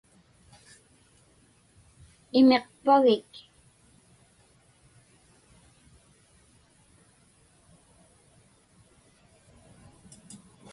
[2.39, 3.29] Imiqpagik?